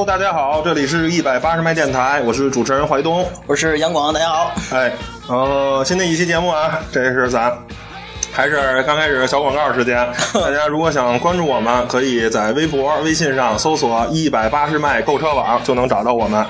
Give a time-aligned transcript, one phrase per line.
[0.00, 4.50] Hello，大家好，这里是一百八十迈电台，我是主持人怀东，我是杨广，大家好。
[4.72, 4.90] 哎，
[5.26, 7.52] 呃，新的一期节目啊，这是咱
[8.32, 9.96] 还是刚开始小广告时间。
[10.32, 16.46] 大家如果想关注我们，可以在微博、微信上搜索“一百八十迈购车网”，就能找到我们。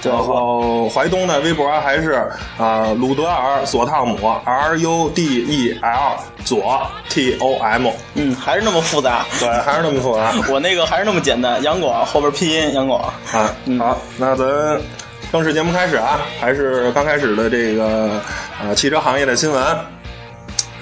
[0.00, 9.24] 然后淮东的微博还是啊、呃鲁德尔索汤姆 R U D E L 左 T O M，嗯，还是那么复杂。
[9.38, 10.32] 对，还是那么复杂。
[10.52, 13.02] 我那个还是那么简单，杨广后边拼音杨广。
[13.32, 14.80] 啊，好，那咱
[15.30, 18.20] 正式节目开始啊，还是刚开始的这个
[18.62, 19.62] 呃汽车行业的新闻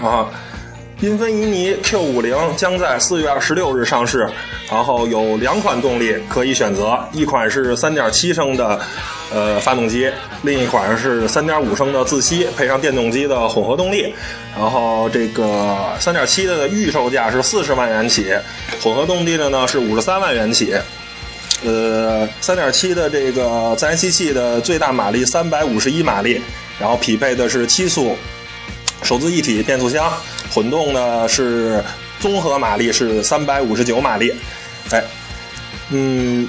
[0.03, 0.27] 啊。
[1.00, 4.28] 英菲尼迪 Q 五零将在四月二十六日上市，
[4.70, 8.78] 然后有两款动力可以选择，一款是三点七升的
[9.33, 10.11] 呃发动机，
[10.42, 14.12] 另一款是3.5升的自吸配上电动机的混合动力。
[14.59, 18.27] 然后这个3.7的预售价是四十万元起，
[18.83, 20.75] 混合动力的呢是五十三万元起。
[21.62, 26.41] 呃，三点七的这个自然吸气的最大马力三百五十一马力，
[26.78, 28.17] 然后匹配的是七速
[29.03, 30.11] 手自一体变速箱，
[30.50, 31.84] 混动呢是
[32.19, 34.33] 综合马力是三百五十九马力，
[34.91, 35.03] 哎，
[35.91, 36.48] 嗯，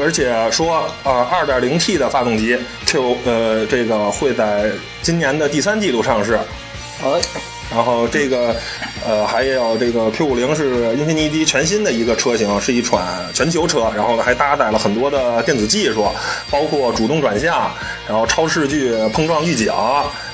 [0.00, 4.70] 而且说呃二点零 T 的发动机 Q 呃这个会在
[5.02, 6.38] 今年的第三季度上市，
[7.02, 7.08] 哎，
[7.70, 8.54] 然后这个，
[9.06, 16.06] 呃，还有这个 Q 五零是英菲尼迪全新的一个车型，是一款全球车，然后呢还搭载了很多的电子技术，
[16.50, 17.70] 包括主动转向，
[18.08, 19.72] 然后超视距碰撞预警，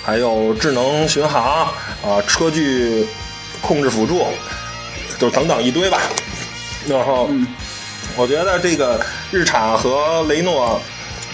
[0.02, 1.66] 还有智能巡航，
[2.02, 3.06] 啊、车距
[3.60, 4.26] 控制辅助，
[5.18, 6.00] 就等等一堆吧。
[6.86, 7.28] 然后，
[8.16, 10.80] 我觉得这个日产和雷诺。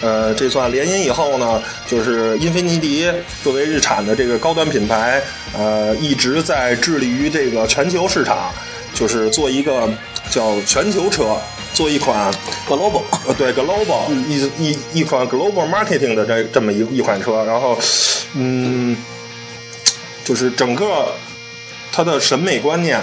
[0.02, 3.06] 呃，这算联姻以后呢，就是英菲尼迪
[3.44, 5.20] 作为日产的这个高端品牌，
[5.52, 8.50] 呃，一直在致力于这个全球市场，
[8.94, 9.86] 就是做一个
[10.30, 11.36] 叫全球车，
[11.74, 12.32] 做一款
[12.66, 17.78] global，呃对 global 一一一款 global marketing 的这这么一一款车，然后，
[18.32, 18.96] 嗯，
[20.24, 21.12] 就是整个
[21.92, 22.98] 它的审美观念，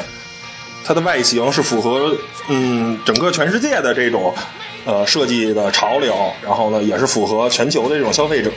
[0.83, 2.15] 它的外形是符合
[2.47, 4.33] 嗯整个全世界的这种
[4.85, 8.51] 呃设计的潮流，然后呢也是符合全球的这种消费者。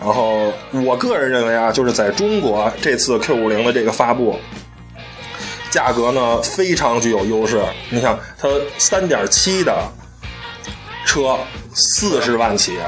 [0.00, 0.52] 然后
[0.84, 4.38] 我个人认为啊，就是在中国这次 Q 五零的这个发布，
[5.70, 7.60] 价格呢非常具有优势。
[7.90, 9.82] 你想，它三点七的
[11.04, 11.36] 车
[11.74, 12.78] 四十万起，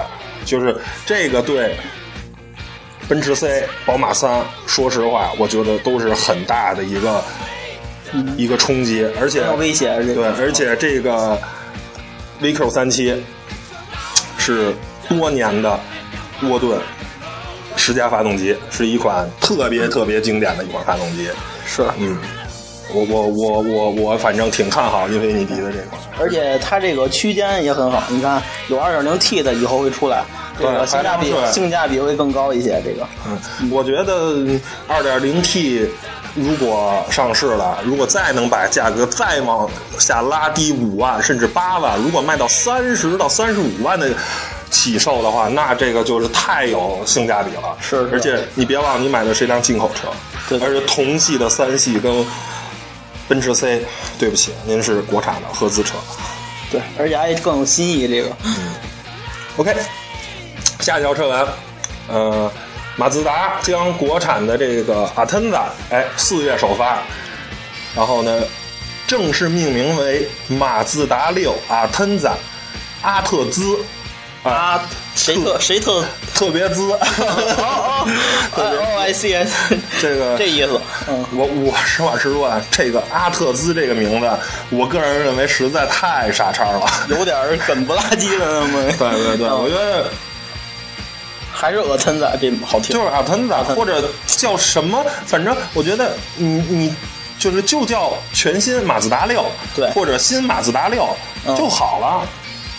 [0.45, 1.77] 就是这个对
[3.09, 7.23] 奔驰 C、宝马三，说实话，我觉得都是很大的一个、
[8.37, 11.39] 一个冲击，而且威胁这个对，而且这个
[12.41, 13.15] VQ 三七
[14.39, 14.73] 是
[15.09, 15.79] 多年的
[16.43, 16.79] 沃顿
[17.77, 21.29] 十佳发动机，是一款特别特别经典的一款发动机。
[21.67, 22.17] 是，嗯，
[22.93, 26.01] 我我我我我反正挺看好英菲尼迪的这款。
[26.19, 30.23] 而且它这个区间也很好，你看有 2.0T 的以后会出来，
[30.59, 32.81] 这个性价比性价比会更高一些。
[32.85, 35.89] 这个嗯，我觉得二点零 T
[36.35, 44.11] 如果上市了，如果再能把价格再往下拉低五万甚至八万，如果卖到三十到三十五万的
[44.71, 47.77] 起售的话，那这个就是太有性价比了。
[47.81, 50.09] 是是而且你别忘了，你买的是一辆进口车，
[50.49, 52.27] 对而且同系的三系跟
[53.29, 53.85] 奔驰 C，
[54.19, 55.95] 对不起，您是国产的合资车。
[56.71, 58.09] 对，而且还更有新意。
[58.09, 58.31] 这个
[59.57, 59.73] OK，
[60.81, 61.47] 下一条车闻，
[62.09, 62.51] 呃，
[62.97, 65.59] 马自达将国产的这个阿腾子，
[65.91, 66.99] 哎，四月首发，
[67.97, 68.43] 然后呢，
[69.07, 72.31] 正式命名为马自达六阿腾子
[73.03, 73.77] 阿特兹，
[74.45, 74.81] 啊，
[75.17, 76.05] 谁特谁特
[76.35, 76.99] 特别兹， 哦
[77.59, 78.07] 哦
[78.57, 84.31] 哦，I see，I see 这个 这意思，嗯，我我实话实说啊，这个阿特兹这个名字，
[84.71, 86.87] 我个人认为实在太傻叉了。
[87.09, 88.83] 有点儿 梗不拉几的那么。
[88.93, 90.07] 对对对，嗯我觉得
[91.55, 92.95] 还是鹅吞子这好听。
[92.97, 96.95] 就是阿腾子，或者叫什么，反正我觉得你你
[97.39, 99.47] 就是就叫全新马自达六，
[99.77, 101.09] 对或者新马自达六
[101.47, 102.27] 嗯就好了，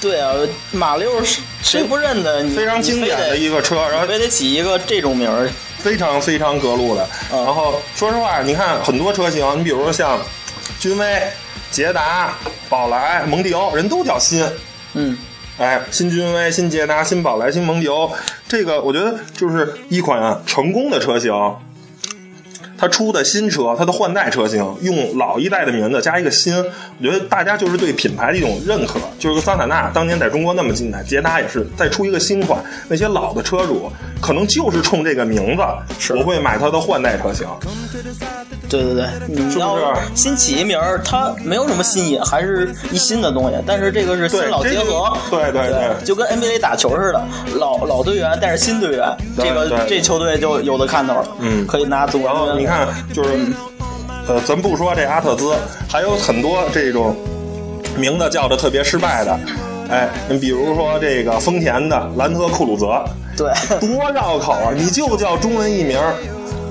[0.02, 0.34] 对啊，
[0.72, 2.44] 马六是谁不认得？
[2.44, 5.50] 你非常经典的一个车，然后非得起一个这种名儿。
[5.78, 7.08] 非常非常格路的。
[7.32, 10.20] 嗯然后说实话，你看很多车型，你比如说像
[10.80, 11.22] 君威、
[11.70, 12.34] 捷达、
[12.68, 14.44] 宝来、蒙迪欧，人都叫新。
[14.94, 15.16] 嗯，
[15.58, 18.12] 哎，新君威、新捷达、新宝来、新蒙迪欧，
[18.46, 21.32] 这个我觉得就是一款成功的车型。
[22.86, 29.00] 它它出的新车，它的换代车型用老一代的名字加一个新，我觉得大家就是对品牌的一种认可。
[29.18, 33.92] 就是桑塔纳当年在中国那么精彩，捷达也是再出一个新款，那些老的车主
[34.22, 37.48] 可能就是冲这个名字，我会买它的换代车型。
[38.70, 39.78] 对对对，你要
[40.16, 43.56] 新起一名儿，它没有什么新意，还是一新的东西。
[43.66, 47.24] 但是这个是新老结合，对对对，就跟 NBA 打球似的，
[47.56, 51.28] 老老队员带着新队员，这个这球队就有的看头了。
[51.40, 52.60] 嗯，可以拿总冠军。
[52.60, 52.75] 你看，
[53.14, 53.32] 就是
[54.28, 55.56] 呃，咱不说这阿特兹，
[55.90, 57.16] 还有很多这种
[57.98, 59.40] 名字叫的特别失败的。
[59.90, 63.06] 哎，你比如说这个丰田的兰特酷鲁泽，
[63.38, 64.72] 对，多绕口啊！
[64.76, 66.00] 你就叫中文译名。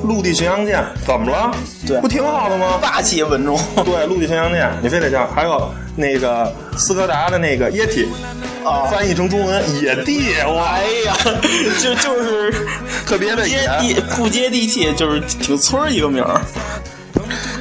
[0.03, 1.51] 陆地巡洋舰怎么了？
[1.87, 2.77] 对，不挺好的吗？
[2.83, 3.59] 霸气稳重。
[3.87, 5.27] 对，陆地巡洋舰，你非得叫。
[5.29, 8.07] 还有那个斯柯达的那个液体，
[8.65, 11.17] 啊，翻译成中文野地，哇，哎呀，
[11.81, 12.53] 就就是
[13.07, 16.41] 特别的接地， 不接地气，就是挺村一个名儿。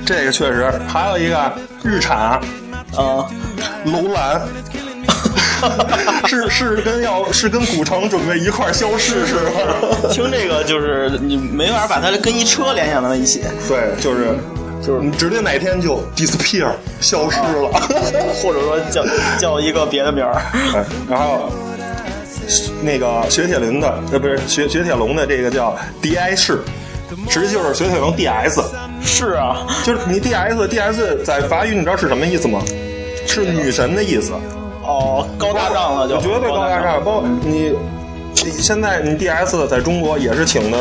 [0.05, 1.53] 这个确实，还有一个
[1.83, 2.39] 日产，
[2.95, 3.27] 啊，
[3.85, 4.41] 楼兰。
[6.27, 10.09] 是是跟要是跟古城准备一块消失是吧？
[10.11, 13.41] 听这个就是你没法把它跟一车联想到一起。
[13.65, 14.37] 对，就是
[14.85, 17.69] 就是你指定哪天就 disappear 消失了，
[18.41, 19.03] 或者说叫
[19.39, 20.41] 叫一个别的名儿。
[21.09, 21.49] 然后
[22.81, 26.59] 那个雪铁龙的呃不是雪雪铁龙的这个叫 di 式，
[27.29, 28.61] 实际就是雪铁龙 ds。
[29.01, 32.61] 是啊，就是你 ds ds 在法语你知道是什么意思吗？
[33.25, 34.33] 是女神的意思。
[34.81, 37.01] 哦，高大上了就绝对高大上。
[37.03, 37.73] 包括你，
[38.35, 40.77] 现在你 D S 在中国也是请的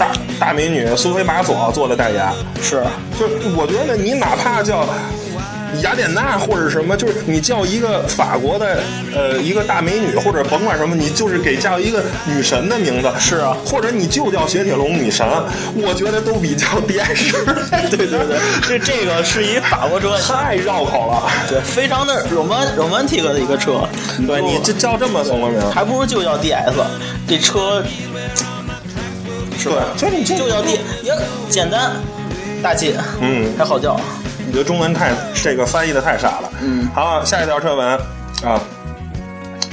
[0.00, 2.26] 大大美女苏菲玛索做的代言，
[2.62, 2.82] 是，
[3.18, 4.86] 就我觉得你哪怕叫。
[5.82, 8.82] 雅典娜或者什么，就是你叫一个法国的
[9.14, 13.08] 呃一个大美女，或者甭管什么，你就是给叫一个女神的名字。
[13.20, 15.24] 是啊，或者你就叫雪铁龙女神，
[15.76, 17.32] 我觉得都比较别致。
[17.88, 18.36] 对对对，
[18.66, 21.30] 这这个是一法国车，太绕口了。
[21.48, 23.88] 对，非常的 roman romantic 的一个车。
[24.26, 25.60] 对你这叫这么什么名？
[25.70, 26.74] 还不如就叫 DS。
[27.28, 27.80] 这车
[29.60, 29.84] 是吧？
[29.96, 31.12] 就你就叫 D，也
[31.50, 31.92] 简单
[32.62, 34.00] 大气，嗯，还好叫。
[34.46, 36.50] 你觉得中文太这个翻译的太傻了。
[36.60, 37.86] 嗯，好，下一条车文
[38.42, 38.58] 啊，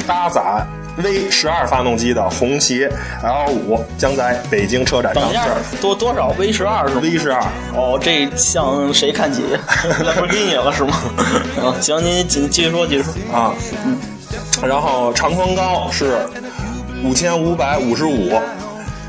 [0.05, 0.65] 搭载
[0.97, 2.87] V 十二发动机的红旗
[3.23, 5.77] L 五将在北京车展上市。
[5.81, 7.41] 多多少 V 十二是吗？V 十二。
[7.73, 9.43] 哦，这向谁看齐？
[10.03, 10.97] 兰博基尼了是吗？
[11.63, 13.53] 啊，行，您继继续说，继续说啊。
[13.85, 13.97] 嗯。
[14.67, 16.17] 然后长宽高是
[17.03, 18.39] 五千五百五十五。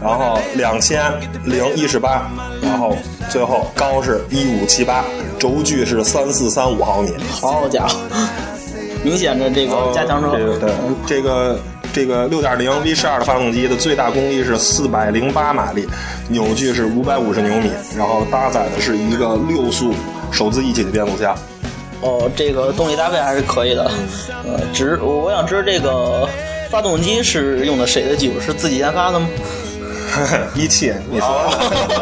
[0.01, 1.03] 然后两千
[1.45, 2.31] 零一十八，
[2.63, 2.97] 然后
[3.31, 5.05] 最后高是一五七八，
[5.39, 7.11] 轴距是三四三五毫米。
[7.31, 7.99] 好家伙，
[9.03, 10.31] 明显的这个加强车。
[10.59, 10.71] 对，
[11.07, 11.59] 这个
[11.93, 15.87] 这个六点零 V 十二的发动机的最大功率是四百零八马力，
[16.29, 19.93] 扭矩是五百五十牛米，然后搭载的是一个六速
[20.31, 21.37] 手自一体的变速箱。
[22.01, 23.91] 哦，这个动力搭配还是可以的。
[24.45, 26.29] 呃，只我想知道这个
[26.71, 28.41] 发动机是用的谁的技术？
[28.41, 29.27] 是自己研发的吗？
[30.55, 31.51] 一汽，你说，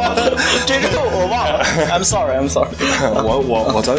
[0.67, 1.65] 这个我忘了。
[1.91, 2.71] I'm sorry, I'm sorry。
[3.25, 3.95] 我我我咱，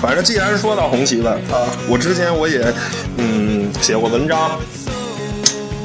[0.00, 2.72] 反正既然说到红旗了，啊我之前我也
[3.16, 4.58] 嗯写过文章，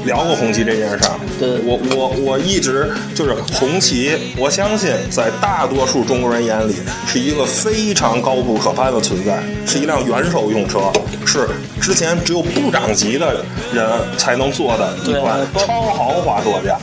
[0.04, 1.14] 聊过红旗这件事儿。
[1.38, 6.76] 对，我我我一直就是红旗，我相信在大多数中国人眼里
[7.06, 10.80] 是一个非常高不可攀的存在，是一辆元首用车，
[11.24, 11.48] 是
[11.80, 13.86] 之前只有部长级的人
[14.18, 16.78] 才能坐的一款超豪华座驾。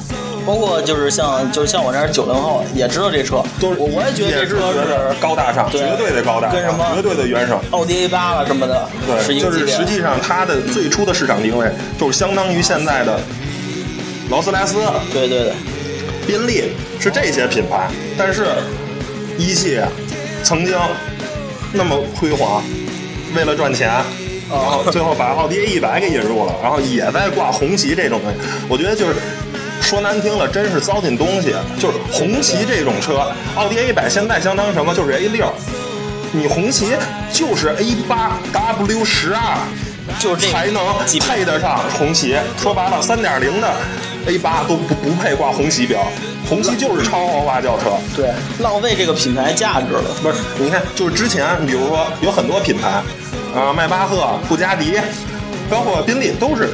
[0.45, 11.69] 包括就是像就是像我这样九零后也知道这车，都是我我也觉得这车是高大上，绝对的高大上，跟什么绝对的原生，奥迪 A 八了什么的，对，就是实际上它的最初的市场定位
[11.99, 13.19] 就是相当于现在的
[14.29, 14.77] 劳斯莱斯，
[15.13, 15.53] 对对对，
[16.25, 18.47] 宾利是这些品牌，但是
[19.37, 19.79] 一汽
[20.43, 20.75] 曾经
[21.73, 22.63] 那么辉煌，
[23.35, 23.89] 为了赚钱，
[24.49, 29.15] 然后最后把奥迪 A 一百给引入了，然后也在挂红旗这种东西，我觉得就是。
[29.89, 31.55] 说难听了，真是糟践东西。
[31.79, 34.93] 就是红旗这种车，奥迪 A 百现在相当于什么？
[34.93, 35.51] 就是 A 六。
[36.31, 36.91] 你红旗
[37.33, 39.57] 就是 A 八 W 十二，
[40.19, 40.79] 就是才能
[41.21, 42.35] 配得上红旗。
[42.55, 43.73] 说白了，三点零的
[44.27, 45.99] A 八都不不配挂红旗标。
[46.47, 48.29] 红旗就是超豪华轿车，对，
[48.59, 50.03] 浪费这个品牌价值了。
[50.21, 53.01] 不是，你看，就是之前，比如说有很多品牌，
[53.59, 54.99] 啊，迈巴赫、布加迪，
[55.67, 56.69] 包括宾利，都是。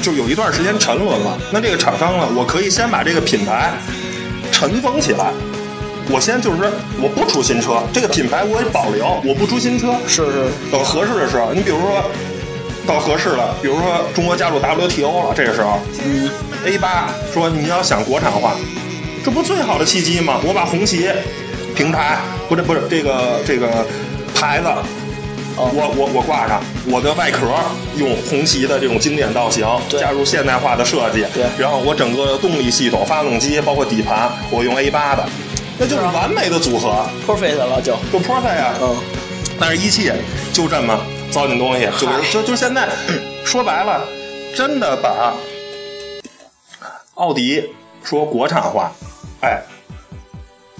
[0.00, 3.72] 就有一段时间沉沦了，那这个厂商呢，我可以先把这个品牌
[4.50, 5.30] 尘封起来，
[6.10, 6.68] 我先就是说
[7.00, 12.02] 我不出新车，这个品牌我也保留，我不出新车，是是，等合适的时候，你比如说
[12.86, 16.28] 到合适了，比如说中国加入 WTO 了，这个时候，嗯
[16.64, 18.54] ，A 八说你要想国产化，
[19.24, 20.40] 这不最好的契机吗？
[20.42, 21.08] 我把红旗
[21.76, 23.86] 平台，不是不是这个这个
[24.34, 24.66] 牌子，
[25.56, 27.46] 我我我挂上，我的外壳
[27.96, 35.28] 用红旗的这种经典造型，对加入现代化的设计，对然后我整个动力系统、发动机包括底盘，我用 A 八的，
[35.78, 38.72] 那就是完美的组合，perfect 了就，就 perfect 呀。
[38.80, 38.96] 嗯，
[39.58, 40.10] 但是一汽
[40.52, 40.98] 就这么
[41.30, 42.88] 糟践东西，就是就就现在
[43.44, 44.06] 说白了，
[44.56, 45.34] 真的把
[47.14, 47.62] 奥迪
[48.02, 48.90] 说国产化，
[49.42, 49.60] 哎，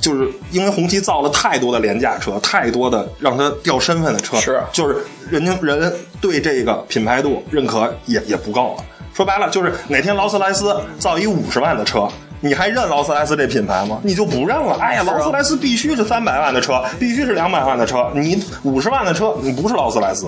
[0.01, 8.85] 就是因为红旗造了太多的廉价车，太多的让它掉身份的车，是就是人家人对这个品牌度认可也也不够了。
[9.13, 12.09] 说白了，就是哪天劳斯莱斯造一五十万的车。
[12.43, 14.01] 你还认劳斯莱斯这品牌吗？
[14.03, 14.79] 你就不认了。
[14.81, 18.11] 哎呀，劳斯莱斯必须是三百万的车，必须是两百万的车。
[18.15, 20.27] 你五十万的车，你不是劳斯莱斯，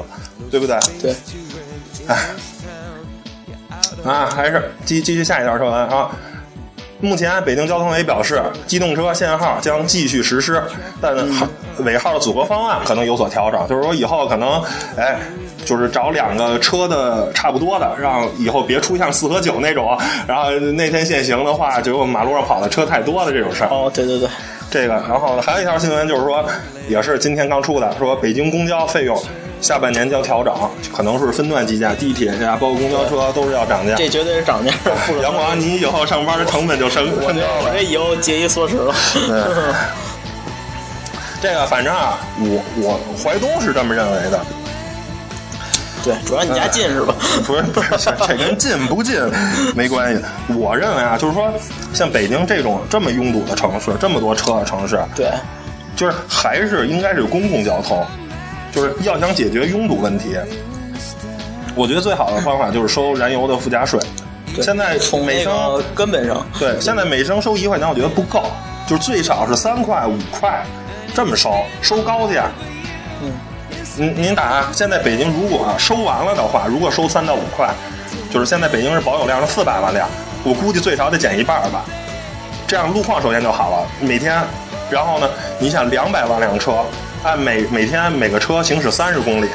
[0.50, 0.78] 对不对？
[1.00, 1.14] 对，
[4.04, 6.10] 啊，还是继继续下一条车文啊。
[7.02, 10.62] 目前，北京交通委表示，机动车限号将继续实施，
[11.00, 11.46] 但号
[11.78, 13.60] 尾号的组合方案可能有所调整。
[13.68, 14.62] 就是说，以后可能，
[14.96, 15.18] 哎，
[15.64, 23.68] 就是找两个车的差不多的，让以后别出像四和九那种，然后那天限行的话，结果马路上跑的车太多了这种事儿。
[23.68, 24.28] 哦，对对对，
[24.70, 26.44] 这个，然后还有一条新闻就是说，
[26.88, 29.20] 也是今天刚出的，说北京公交费用
[29.62, 30.52] 下半年将调整，
[30.92, 33.94] 可能是分段计价，地铁呀，包括公交车都是要涨价。
[33.94, 34.72] 这绝对是涨价。
[35.22, 38.92] 杨广，你以后上班的成本就升我这我这以后节衣缩食了。
[41.40, 44.40] 这个反正啊，我我淮东是这么认为的，
[46.04, 47.14] 对，主要你家近是吧？
[47.44, 49.18] 不是不是，这这跟近不近
[49.74, 50.22] 没关系。
[50.54, 51.52] 我认为啊，就是说，
[51.92, 55.32] 像北京这种这么拥堵的城市，这么多车的城市，对，
[55.96, 58.06] 就是还是应该是公共交通，
[58.72, 60.36] 就是要想解决拥堵问题，
[61.74, 64.00] 我觉得最好的方法就是收燃油的附加税。
[64.60, 68.44] 现在从每升那个根本上，对，现在每升收一块钱，我觉得不够，
[68.86, 70.64] 就是最少是三块五块
[71.14, 72.50] 这么收，收高价。
[73.22, 73.30] 嗯，
[73.96, 77.70] 您您打现在北京如果收完了的话，如果收三到五块，
[78.30, 80.08] 就是现在北京是保有量是四百万辆，
[80.44, 81.84] 我估计最少得减一半吧。
[82.66, 84.42] 这样路况首先就好了，每天，
[84.90, 86.72] 然后呢，你想两百万辆车，
[87.22, 89.48] 按每每天每个车行驶三十公里，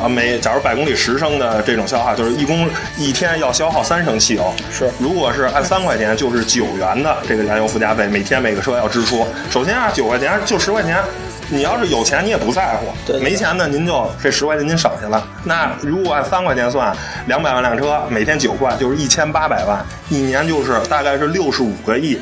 [0.00, 4.50] 啊，每假如百公里十升的这种消耗，就是一公一天要消耗三升汽油。
[4.72, 9.26] 是如果是按三块钱，就是九元的这个燃油附加费，每天每个车要支出。
[9.50, 10.96] 首先啊，九块钱就十块钱，
[11.50, 15.22] 你要是有钱你也不在乎，对没钱呢您就这十块钱您省下了。
[15.44, 22.18] 那如果按三块钱算，两百万辆车，每天九块就是一千八百万，一年就是大概是六十五个亿。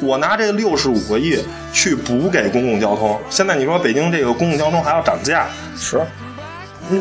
[0.00, 1.38] 我拿这六十五个亿
[1.72, 6.00] 去补给公共交通，现在你说北京这个公共交通还要涨价，是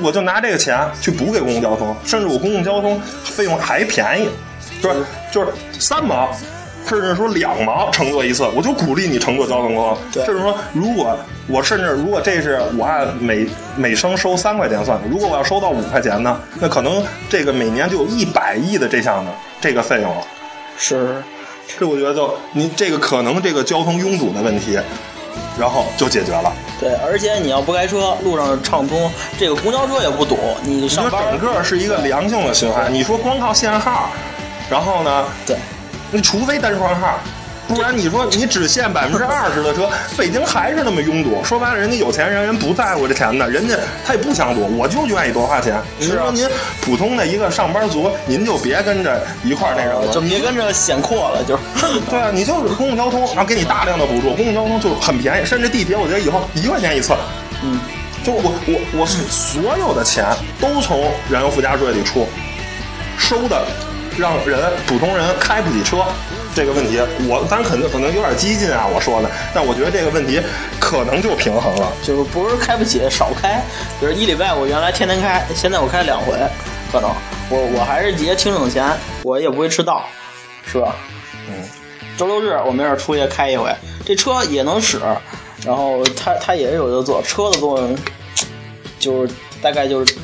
[0.01, 4.29] 我就拿这个钱去补给公共交通，甚至我公共交通费用还便宜，
[4.81, 6.29] 就是就是三毛，
[6.87, 10.19] 甚至说两毛乘坐一次，我就鼓励你乘坐交通工具。
[10.19, 20.21] 对甚至说，如果我甚至如果这是我按每每升收三块钱算的，如果我要收到五块钱呢，那可能这个每年就有一百亿的这项的这个费用了。
[20.77, 21.23] 是，
[21.67, 24.79] 这我觉得就你这个可能这个交通拥堵的问题，
[25.59, 26.51] 然后就解决了。
[26.79, 32.91] 对，而且你要不开车，路上畅通，这个公交车也不堵，你整个是一个良性的循环。
[32.93, 34.09] 你说光靠限号，
[34.69, 35.57] 然后呢，对，
[36.11, 37.19] 你除非单双号，
[37.67, 41.43] 不然你说你只限百分之二十的车，北京还是那么拥堵。
[41.43, 45.81] 说白了，人家有钱人人不在乎这钱的，人家他也不想堵，我就愿意多花钱。
[45.99, 46.47] 您啊说您
[46.81, 51.99] 普通的一个上班族，您就别跟着一块儿那什么，就别跟着显阔了，就是。
[52.09, 57.13] 对啊，你就是公共交通，然后给你大量的补助，公共交通就很便宜，甚至地铁，我觉得以后一块钱一次。
[57.63, 57.79] 嗯，
[58.23, 60.25] 就我我我是所有的钱
[60.61, 62.27] 都从燃油附加税里出，
[63.17, 63.65] 收的
[64.17, 65.97] 让人普通人开不起车
[66.57, 66.97] 这个问题，
[67.29, 70.41] 我当然可能可能有点激进啊，我说的，但我觉得这个问题
[70.79, 71.93] 可能就平衡了。
[72.01, 73.61] 就是不是开不起，少开。
[73.99, 76.33] 比如一礼拜我原来天天开，现在我开两回，
[76.91, 77.11] 可能
[77.51, 80.03] 我我还是节挺省钱，我也不会迟到，
[80.65, 80.95] 是吧？
[81.47, 81.63] 嗯，
[82.17, 83.71] 周六日我没事出去开一回，
[84.03, 84.99] 这车也能使，
[85.63, 87.95] 然后它 它也有的做，车的作用
[88.97, 90.15] 就是大概就是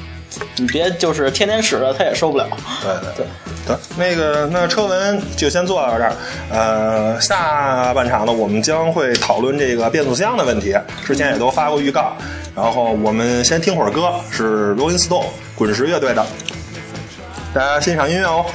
[0.55, 2.47] 你别就是天天使了，它也受不了。
[2.81, 3.27] 对对对。
[3.65, 6.13] 得，那个那车文就先做到这儿。
[6.51, 12.13] 呃，下半场呢，我们将会讨论这个变速箱的问题，之前也都发过预告。
[12.55, 16.25] 然后我们先听会儿歌，是 Rolling Stone 滚石乐队的，
[17.53, 18.45] 大家欣赏音乐哦。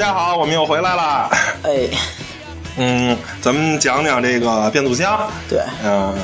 [0.00, 1.30] 家好，我们又回来了。
[1.62, 1.86] 哎，
[2.78, 5.30] 嗯，咱们讲讲这个变速箱。
[5.46, 6.14] 对，嗯、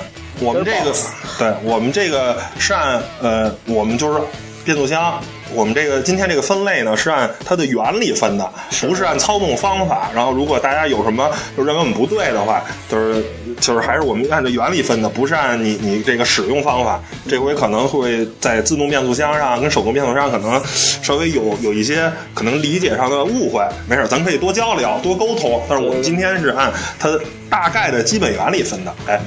[0.41, 0.95] 我们这个，
[1.39, 4.19] 对我们这个是按呃，我们就是
[4.67, 5.19] 变速箱。
[5.55, 10.11] 我们这个今天这个分类呢，是按它的原理分的，不是按操纵方法。
[10.13, 13.25] 然后，如果大家有什么就认为我们不对的话，就是
[13.61, 17.01] 就是还是我们按照原理分的，不是按你你这个使用方法。
[17.29, 23.65] 这回可能会在自动变速箱上跟手动变速箱可能稍微有有一些可能理解上的误会。
[23.89, 25.63] 没事，咱可以多交流多沟通。
[25.69, 27.09] 但是我们今天是按它
[27.49, 29.21] 大概的基本原理分的，哎。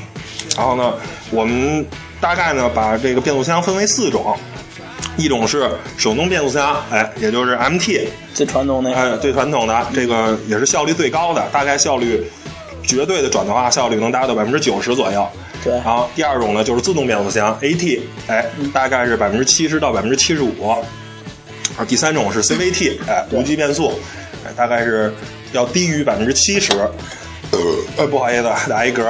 [0.57, 0.93] 然后呢，
[1.31, 1.85] 我们
[2.19, 4.37] 大概呢把这个变速箱分为四种，
[5.17, 12.23] 一种是手动变速箱，哎，也就是 MT，最传统那个，哎，最传统的这个也是效率最高的，大概效率
[12.83, 15.27] 绝对的转动化效率能达到百分之九十左右。
[15.63, 20.69] 对，然后第二种呢就是自动变速箱 AT，哎，大概是百分之七十到百分之七十五。
[21.77, 23.93] 啊，第三种是 CVT，哎，无级变速，
[24.45, 25.13] 哎，大概是
[25.51, 26.71] 要低于百分之七十。
[27.97, 29.03] 呃，不好意思，打一嗝。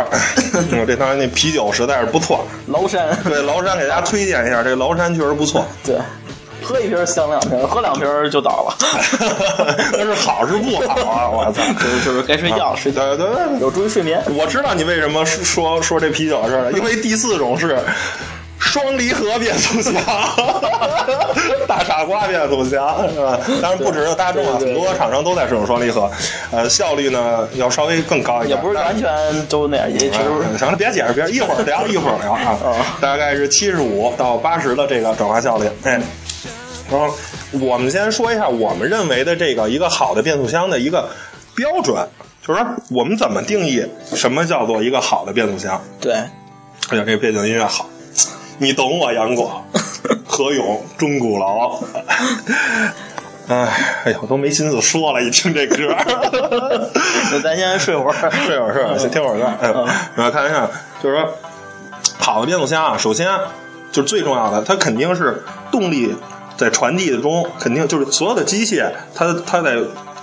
[0.79, 5.65] 我 这当然那啤酒实在是不错，崂山，对崂山给大家推荐一下，这崂山确实不错。
[5.85, 5.97] 对，
[6.61, 8.77] 喝一瓶香两瓶，喝两瓶就倒了。
[9.93, 11.29] 那是好是不好啊？
[11.29, 11.61] 我操！
[11.73, 14.21] 就是就是该睡觉，睡觉对对对，有助于睡眠。
[14.37, 17.77] 我知道你为什么说说这啤酒的事了，因为第四种是
[18.59, 19.93] 双离合变速箱，
[21.67, 23.39] 大傻瓜变速箱是吧？
[23.61, 26.09] 当然不只是大众啊，很多厂商都在使用双离合，
[26.51, 28.57] 呃，效率呢要稍微更高一点。
[28.57, 29.09] 也不是完全
[29.47, 32.75] 都那样，也其实嗯行了，别解释，别一会儿聊， 一会儿聊啊哦。
[33.01, 35.99] 大概是七十五到八十的这个转化效率，哎。
[36.91, 37.13] 然后
[37.61, 41.07] 我们先说一下我们认为的这个一个好的变速箱的一个
[41.55, 41.95] 标准，
[42.45, 45.79] 就是说我们怎么定义什么叫做一个好的变速箱？
[46.01, 47.87] 对，哎呀，这个背景音乐好，
[48.61, 49.63] 你懂我杨广，
[50.27, 51.81] 何勇钟鼓楼。
[53.47, 53.55] 哎，
[54.03, 55.75] 哎呀，我都没心思说了，一听这歌。
[57.31, 58.31] 那咱先睡会儿。
[58.45, 59.45] 睡会儿睡会儿，先听会儿歌。
[59.61, 59.71] 哎，
[60.15, 60.69] 然后看一下，
[61.01, 61.33] 就是说，
[62.19, 63.27] 好的变速箱啊，首先
[63.91, 65.41] 就是最重要的，它肯定是
[65.71, 66.13] 动力
[66.57, 69.77] 在传递的中，肯定就是所有的机械，它它在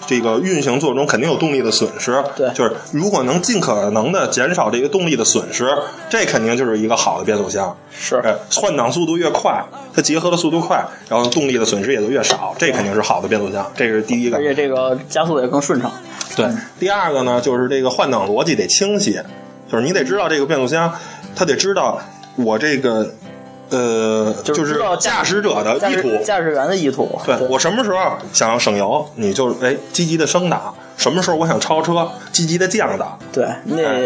[0.06, 2.22] 这个运行过程中肯定有动力的损失。
[2.36, 5.68] 对就是如果能尽可能的减少这个动力的损失，
[6.08, 7.76] 这肯定就是一个好的变速箱。
[7.98, 9.64] 是哎，换挡速度越快，
[9.94, 14.42] 它结合的速度快，然后动力的损失也就越少，这肯定是好的变速箱，这是第一个而。
[14.42, 15.90] 且这个加速也更顺畅。
[16.36, 16.46] 对，
[16.78, 19.18] 第二个呢，就是这个换挡逻辑得清晰，
[19.70, 20.92] 就是你得知道这个变速箱，
[21.34, 21.98] 它得知道
[22.36, 23.10] 我这个
[23.70, 26.16] 呃，就是驾驶者的意图。
[26.24, 27.20] 驾驶员的意图。
[27.24, 27.98] 对我什么时候
[28.32, 33.18] 想要省油，你就哎积极的升档；什么时候我想超车，积极的降档。
[33.32, 33.44] 对，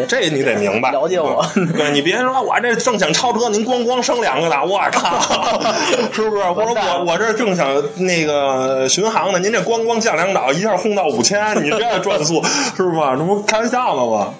[0.08, 5.20] 这你得明白，了解我对你别说我这正想超车，您咣咣升两个档，我靠，
[6.12, 6.42] 是不是？
[6.52, 12.42] 或者我我这正想那个巡航呢，您这咣咣降两档，一下轰到五千，你这转速
[12.76, 12.96] 是不是？
[13.18, 14.34] 这不开玩笑呢吗？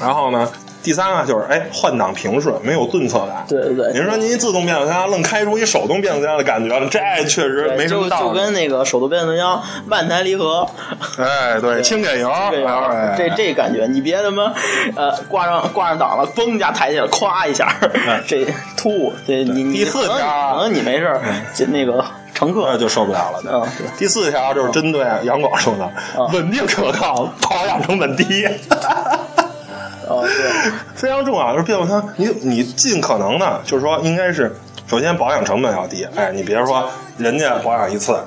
[0.00, 0.48] 然后呢，
[0.82, 3.44] 第三个就是哎，换挡平顺，没有顿挫感。
[3.48, 3.92] 对对对。
[3.92, 8.28] 您说您一自动变速箱愣开出一手动变速箱的感觉了，这确实没什么就道理。
[8.28, 10.66] 就跟那个手动变速箱慢抬离合，
[11.18, 12.30] 哎，对，轻给油，
[13.16, 14.52] 这这这感觉，你别他妈
[14.96, 17.74] 呃挂上挂上档了，嘣一下抬起来，咵一下，
[18.26, 21.20] 这突兀，这你你第四可能可能你没事儿，
[21.54, 22.66] 这那个乘客。
[22.70, 23.40] 那就受不了了。
[23.42, 23.52] 对。
[23.52, 23.66] 嗯
[23.98, 26.28] 第四条就是针对杨广说的，嗯。
[26.32, 28.46] 稳定可靠，保养成本低，
[30.08, 31.52] 哦对非常重要。
[31.52, 34.54] 就是变速箱，你你尽可能的，就是说应该是
[34.86, 36.06] 首先保养成本要低。
[36.16, 38.18] 哎，你别说人家保养一次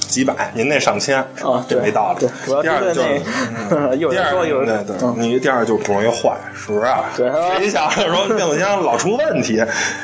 [0.00, 2.26] 几百，您那上千，啊这没道理
[2.62, 3.20] 第二就是
[3.98, 6.86] 第二有对对，你第二就不容易坏，是不是？
[7.16, 9.62] 对谁想着说变速箱老出问题，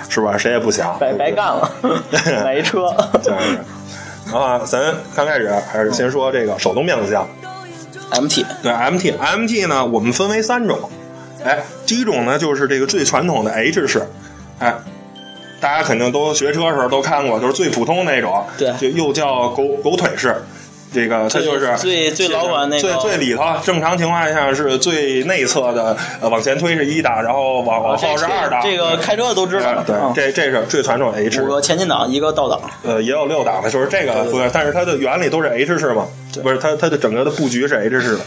[0.09, 0.37] 是吧？
[0.37, 1.71] 谁也不想， 白白干了，
[2.45, 2.87] 买一车，
[3.23, 3.39] 就是。
[4.35, 4.81] 啊，咱
[5.15, 7.27] 刚开始还是先说这个手动变速箱。
[8.11, 10.79] MT 对 MT MT 呢，我们分为三种。
[11.45, 14.03] 哎，第一种呢就是这个最传统的 H 式，
[14.59, 14.75] 哎，
[15.61, 20.35] 大家肯定都学车的时候都看过，就是最普通那种，对就又叫狗狗腿式。
[20.93, 28.61] 这个它就是最最老款那个最最里头，正常情况下是最内侧的，呃，往前推是一档，然后往往后是二档。
[28.63, 36.07] 这个开车的都知道哎，对，嗯这这是最传统的 H 五个前进档，一个倒档，呃，也有六档的，就是这个但是它的原理都是 H 式嘛，
[36.45, 38.21] 不是它它的整个的布局是 H 式的。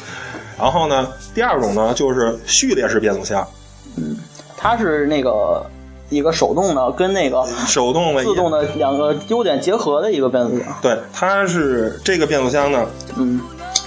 [0.57, 3.47] 然后呢，第二种呢就是序列式变速箱，
[3.95, 4.17] 嗯
[4.57, 5.63] 它是那个
[6.09, 10.67] 一个手动的跟那个手动的自动的两个优点结合的一个变速箱。
[10.81, 12.85] 对，它是这个变速箱呢，
[13.17, 13.39] 嗯，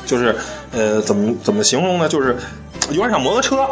[0.06, 0.34] 就是
[0.72, 2.08] 呃，怎么怎么形容呢？
[2.08, 2.36] 就是
[2.90, 3.66] 有点像摩托车，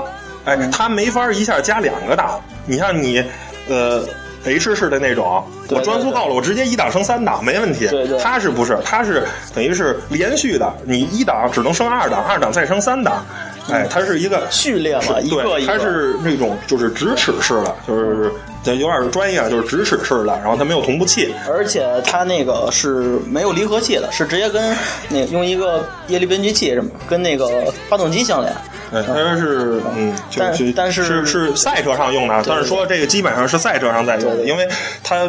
[0.44, 2.40] 哎，它没法一下加两个档。
[2.66, 3.24] 你像你
[3.68, 4.02] 呃
[4.44, 7.86] H 式的那种，我转速够了，我直接一档升三档没问题。
[7.88, 8.78] 对对它是不是？
[8.84, 9.24] 它是
[9.54, 13.24] 等于是连续的，你一档只能升二档，二档再升三档。
[13.70, 15.72] 哎，它是一个序列嘛，一个对，一个。
[15.72, 21.34] 它是那种就是直尺式的，就是这有点专业，就是直尺式的，然后它没有同步器。
[21.48, 24.76] 而且它那个是没有离合器的，是直接跟
[25.08, 28.52] 那用一个液力变矩器什么跟那个发动机相连。
[28.90, 34.66] 对，它是嗯，就但但是是是赛车上用的，但是说这个基本上是赛车上在用的，对对因为
[35.04, 35.28] 它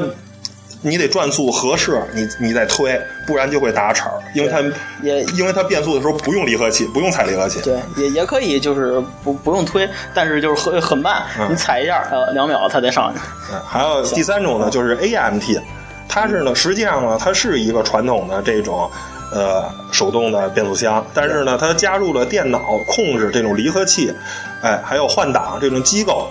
[0.82, 4.62] 你得转速合适，你你再推，不然就会打齿儿，因为它
[5.02, 7.60] 也因为它变速的时候不用离合器，不用踩离合器。
[7.62, 13.20] 对，也也可以，就是不不用推，但是就是很很慢，嗯你踩一下，呃，两秒它再上去。
[13.52, 15.60] 嗯还有第三种呢，就是 AMT，
[16.08, 18.90] 它是呢，实际上呢，它是一个传统的这种
[19.34, 24.14] 呃手动的变速箱，但是呢，它加入了电脑控制这种离合器，
[24.62, 26.30] 哎，还有换挡这种机构。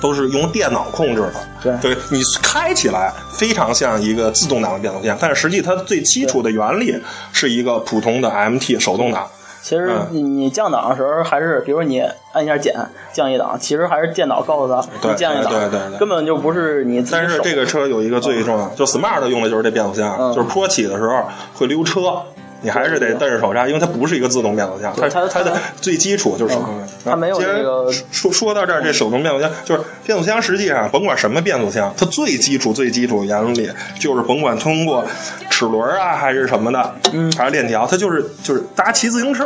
[0.00, 1.22] 都是用电脑控制
[1.62, 1.96] 的，对。
[2.10, 6.94] 你开起来非常像一个自动挡的变速箱，但是实际它最基础的原理
[7.32, 9.26] 是一个普通的 MT 手动挡。
[9.62, 10.06] 其实嗯。
[10.12, 12.00] 你你降档的时候，还是比如你
[12.32, 12.74] 按一下减
[13.12, 20.32] 降一档，其实还是电脑告诉他对你降一档，对对对根本就不是你自己但是这个车有一个最重要，就 Smart 用的就是这变速箱，嗯。
[20.34, 22.22] 就是坡起的时候会溜车，
[22.60, 26.80] 你还是得带着手刹，因为它不是一个自动变速箱，它对它它的最基础就是手动。
[27.04, 35.06] 它没有既然这个说说到这儿，这手动变速箱就是变速箱，实际上甭管什么变速箱，它最基础最基础原理就是甭管通过
[35.50, 39.44] 齿轮啊还是什么的，嗯还是链条，它就是就是大家骑自行车。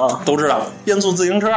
[0.00, 1.50] 啊，都知道，变速自行车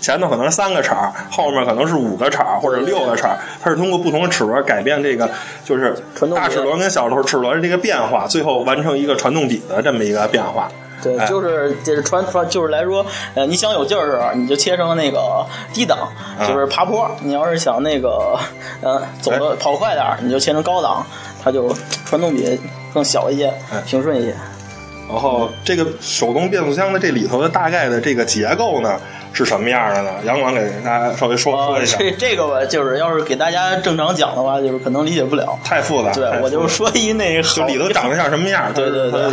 [0.00, 5.28] 前头可能是三个齿儿，后面可能是五个齿儿或者六个齿儿，它是通过不同的齿轮改变这个，
[5.64, 5.94] 就是
[6.34, 10.68] 大齿轮跟小齿轮这个变化，最后完成一个传动比的这么一个变化。
[11.02, 11.26] 对，哎。
[11.26, 15.98] 就是就是传传就是来说，呃，你想有劲儿的时候，你就切成那个低档，
[16.38, 18.38] 啊就是爬坡；你要是想那个，
[18.82, 19.38] 呃，走哎。
[19.38, 21.04] 的跑快点儿，你就切成高档，
[21.42, 22.60] 它就传动比
[22.92, 24.34] 更小一些哎，平顺一些。
[25.12, 28.98] 然后这个手动变速箱的这里头的大概的这个结构呢
[29.32, 30.10] 是什么样的呢？
[30.24, 35.58] 杨广给大家稍微说说呃，一下，这这个吧，就是要是给大家正常讲的话，就是可能理解不了。
[35.64, 36.12] 太复杂。
[36.12, 38.72] 对我就说一那个就里头长得像什么样？
[38.74, 39.30] 对对对它，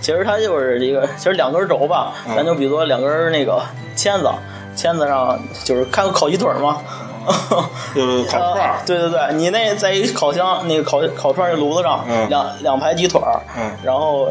[0.00, 3.62] 其实它就是一个，其实两根轴吧，嗯咱就比如说两根那个
[3.94, 4.28] 签子，
[4.74, 6.78] 签子上就是看过烤鸡腿吗？
[7.94, 14.28] 就是烤串儿呃 对对对，你那在一烤箱那个烤烤串儿那炉子上，嗯两两排鸡腿儿，嗯然后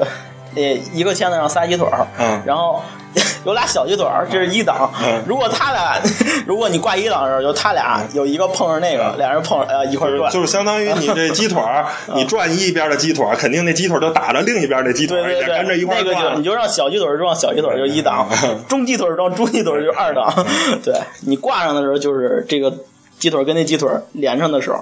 [0.56, 0.62] 呃
[0.94, 2.82] 一个签子上仨鸡腿儿，嗯然后
[3.46, 4.90] 有俩小鸡腿儿，这是一档。
[5.04, 6.00] 嗯如果他俩，
[6.48, 11.86] 如果你挂一档的时候，就他俩有一个碰上那个，俩人碰上呃一块儿转，就是相当于你这鸡腿儿，
[12.16, 20.46] 你转一边的鸡腿儿，肯定那鸡腿儿就打着另一边的鸡腿儿，也跟着一块转那个就你就让小鸡腿儿装小鸡腿儿就一档嗯，中鸡腿儿装中鸡腿儿就二档。
[20.84, 22.74] 对你挂上的时候，就是这个
[23.20, 24.80] 鸡腿儿跟那鸡腿儿连上的时候，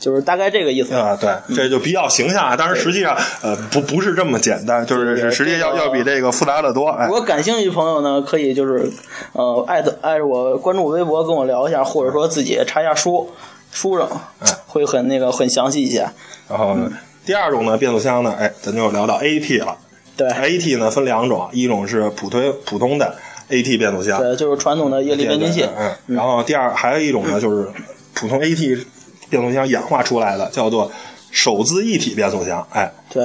[0.00, 0.94] 就是大概这个意思。
[0.94, 2.56] 啊，对，这就比较形象啊。
[2.58, 6.88] 但是实际上，呃，不不是这么简单，就是实际要要比这个复杂的多。
[6.88, 8.90] 哎如，果感兴趣的朋友呢，可以就是
[9.34, 13.30] 呃艾特艾特我关注我微博跟我聊一下，或者说自己查一下书，
[13.70, 14.08] 书上
[14.40, 16.08] 哎会很那个很详细一些。
[16.48, 16.90] 然后呢
[17.24, 19.76] 第二种呢，变速箱呢，哎，咱就聊到 AT 了。
[20.16, 23.14] 对 AT 呢分两种，一种是普推普通的
[23.48, 27.68] AT 变速箱，对，就是传统的液力变矩器嗯，然后第二还有一种呢，就是
[28.14, 28.84] 普通 AT
[29.30, 30.92] 变速箱演化出来的，叫做
[31.30, 32.66] 手自一体变速箱。
[32.70, 33.24] 哎，对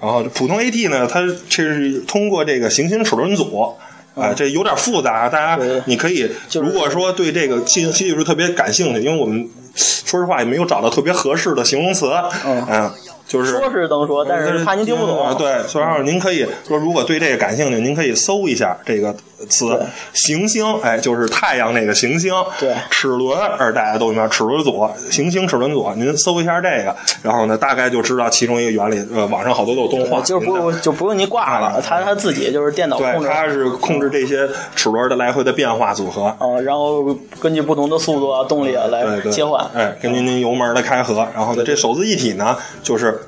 [0.00, 3.74] 然后普通 AT 呢，它这是通过这个行星齿轮组。
[4.14, 12.12] 哎，这有点复杂，大家你可以，就是如果说对这个技技术特别感兴趣，因为我们说实话也没有找到特别合适的形容词，
[12.44, 12.90] 嗯
[13.26, 15.26] 就是说是能说，但是怕您听不懂。
[15.28, 19.14] 嗯对，所以说您可以说，如果对这个感兴趣，您可以搜一下这个
[19.48, 19.80] 词
[20.12, 22.32] “行星”，哎，就是太阳那个行星。
[22.60, 29.02] 对齿轮，而大家都明白，齿轮组，行星齿轮组，您搜一下这个，然后呢，大概就知道其中一个原理。
[29.14, 33.28] 呃，网上好多都有动画，就不用就不用您挂了，它它自己就是电脑控对，制。
[33.28, 36.34] 它是控制这些齿轮的来回的变化组合。
[36.38, 37.02] 呃，然后
[37.40, 39.64] 根据不同的速度啊、动力啊来，切换。
[39.74, 43.21] 哎，根据您油门的开合，然后呢，这手自一体呢，就是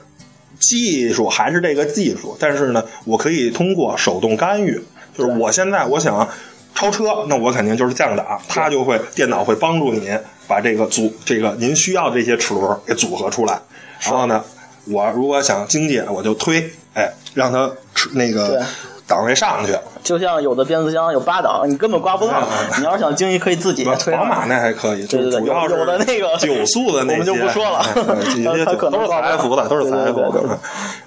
[0.67, 4.81] 技术还是这个技术，但是呢，我可以通过手动干预，
[5.17, 6.29] 就是我现在我想
[6.75, 13.61] 超车，那我肯定就是降档，它就会电脑会帮助您把这个组这个您需要这些齿轮给组合出来，
[14.01, 14.45] 然后呢，
[14.87, 18.63] 我如果想经济，我就推，哎，让它齿那个对
[19.07, 19.77] 档位上去。
[20.03, 22.43] 就像有的变速箱有八档，你根本刮不到。
[22.79, 24.15] 你要是想经济，可以自己推。
[24.15, 27.93] 宝马那还可以，对对对，主要是有的那个九速的那些，我们就不说了哎
[28.25, 30.59] 这些 它可能都是采埃孚的，都是采埃孚对对对的。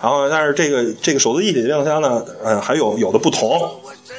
[0.02, 3.60] 然后，但是这个这个手自一体变速箱呢，呃，还有有的不同。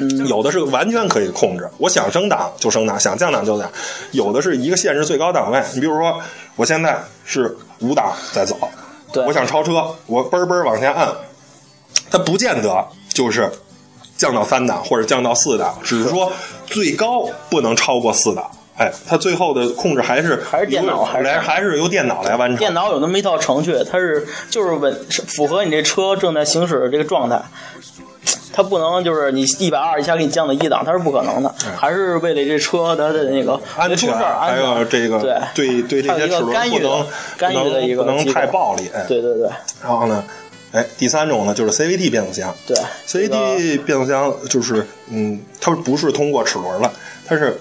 [0.00, 3.68] 嗯有的是完全可以控制，我想升档就升档，想降档就降。
[4.12, 6.20] 有的是一个限制最高档位，你比如说，
[6.54, 8.56] 我现在是五档在走，
[9.12, 11.08] 对我想超车，我嘣嘣往下按，
[12.12, 13.50] 它不见得就是
[14.18, 16.30] 降到三档或者降到四档，只是说
[16.66, 18.50] 最高不能超过四档。
[18.76, 22.58] 哎，它最后的控制还是还是电脑还是来还是由电脑来完成。
[22.58, 27.40] 电脑有那么一套程序，它是就是稳符合你这车正在行驶的这个状态。
[28.52, 35.20] 它不能就是你一百二一下给你降到一档，它是不可能的，还是为了这车它的那个嗯安全，还有这个
[35.54, 38.90] 对对对这些齿轮不能干预的一个不能太暴力。
[38.92, 39.48] 哎，对对对
[39.82, 40.24] 然后呢，
[40.72, 42.54] 哎，第三种呢就是 CVT 变速箱。
[42.66, 42.76] 对
[43.06, 46.92] CVT 变速箱就是，嗯，它不是通过齿轮了，
[47.26, 47.58] 它是，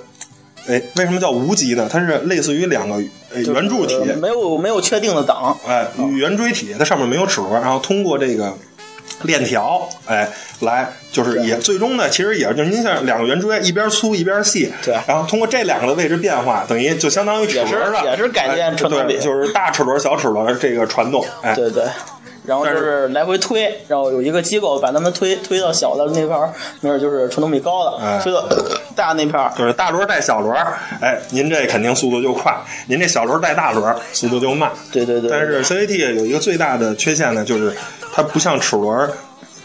[0.67, 1.87] 哎，为什么叫无级呢？
[1.89, 3.01] 它是类似于两个
[3.33, 8.53] 圆柱体，没有没有确定的档，哎，圆锥体，它上面没有齿轮，然后通过这个
[9.21, 21.85] 链条，哎，来就是也最终呢，其实也就是您像两个圆锥，一边粗一边细，对然后通过这两个的位置变化，等于就相当于齿轮了，也是也是改变哎传动比对，就是大齿轮、小齿轮这个传动，哎，对对。
[22.47, 28.47] 然后就是来回推，然后有一个机构把它们推推到小的那片儿，那儿就是传动比高的，哎推到
[28.95, 30.55] 大那片儿，就是大轮带小轮，
[31.01, 32.53] 哎，您这肯定速度就快；
[32.87, 34.71] 您这小轮带大轮，速度就慢。
[34.91, 35.29] 对对对。
[35.29, 37.75] 但是 CVT 有一个最大的缺陷呢，就是
[38.13, 39.09] 它不像齿轮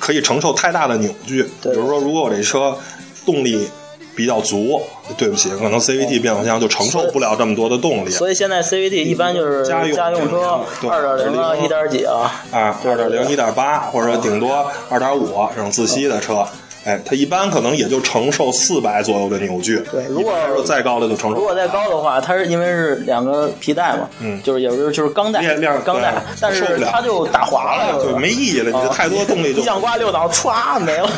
[0.01, 1.45] 可以承受太大的扭矩。
[1.63, 2.77] 比如说，如果我这车
[3.25, 3.71] 动力
[4.15, 4.81] 比较足，
[5.17, 16.47] 对不起，可能 CVT 变速箱就承受不了这么多的动力所以现在 CVT 一般就是家用家用车对二点零啊，一点几啊，啊，二点零、一点八，或者顶多二点五这种自吸的车。
[16.85, 19.79] 哎，它一般可能也就承受四百左右的扭矩。
[19.93, 31.09] 对如果说再高的就承受如果再高的话，它是因为是两个皮带嘛，嗯就是也是就是钢带链链，钢带，但是它就打滑了，就没意义了，你这太多动力就你想挂六档，歘没了，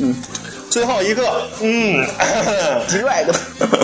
[0.74, 1.22] 最后一个，
[1.60, 2.04] 嗯，
[2.88, 3.32] 急拽的。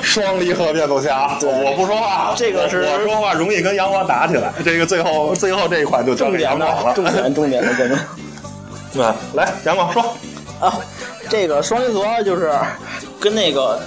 [0.03, 4.53] 双离合变速箱，我不说话，这个是我说话容易跟杨华打起来。
[4.64, 7.96] 这个最后最后这一款就交重给杨点的，广了，重点重点的观众。
[8.92, 10.03] 对， 来，杨广说，
[10.59, 10.81] 啊，
[11.29, 12.53] 这个双离合就是
[13.20, 13.79] 跟那个，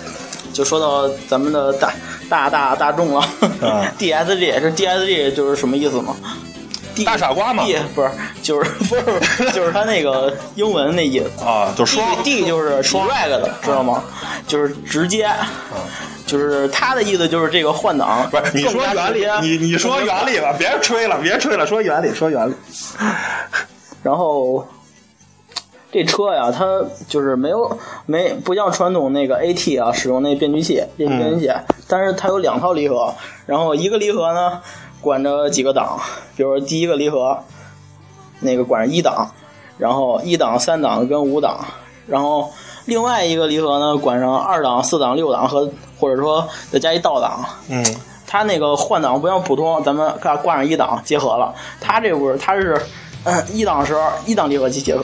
[0.54, 1.92] 就说到咱们的大
[2.30, 3.20] 大大大众了、
[3.62, 6.16] 啊 d s g 是 DSG 就是什么意思吗
[7.06, 8.10] 大傻瓜嘛 D 不是，
[8.42, 11.44] 就是不是， 就是他那个英文那意思。
[11.44, 14.04] 啊，就 D 双 D 就是 drag 的，知道吗？
[14.48, 15.30] 就是直接，
[16.26, 22.54] 就是他的意思就是这个换挡不是你说原理你你说原理吧，别吹了，别吹了，说原理，说原理。
[24.04, 24.68] 然后
[25.92, 26.66] 这车呀，它
[27.08, 31.54] 就是没有没不像传统那个 AT 啊使用那变矩器变变矩器，
[31.88, 33.14] 但是它有两套离合，
[33.46, 34.60] 然后一个离合呢
[35.04, 36.00] 管着几个档，
[36.38, 37.38] 比如说第一个离合
[38.40, 39.30] 那个管着一档，
[39.78, 41.60] 然后一档、三档跟五档，
[42.08, 42.50] 然后
[42.86, 47.86] 另外一个离合呢管上二档、四档、六档和或者说再加一倒档，嗯，
[48.26, 52.82] 它那个换挡不像普通，咱们挂挂上一档结合了，它这不是，它是，
[53.26, 55.04] 嗯，一档时候一档离合器结合，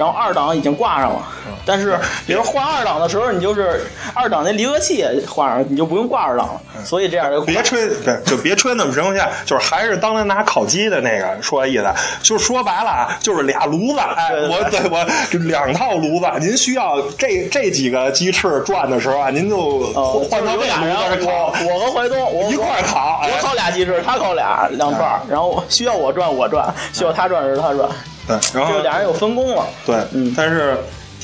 [0.00, 1.22] 然后二档已经挂上了，
[1.66, 1.94] 但是
[2.26, 3.82] 比如换二档的时候，你就是
[4.14, 11.84] 二档那离合器也换上，你就不用挂二档了，所以这样就别吹，对，就别吹那么情况下，就是还是当年拿烤鸡的那个说意思，
[12.22, 14.00] 就是说白了啊，就是俩炉子，
[14.48, 14.80] 我对。
[14.90, 23.30] 我两套炉子，您需要这这几个鸡翅转的时候啊，您就呃，换到这俩人，烤我，我和怀东，我一块儿烤，哎。
[23.30, 27.86] 我烤俩鸡翅，他烤俩两串儿，然后需要我转我转，需要他转时他转，
[28.30, 29.66] 对，然后就俩人有分工了。
[29.84, 30.76] 对，嗯但是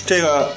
[0.04, 0.48] 这个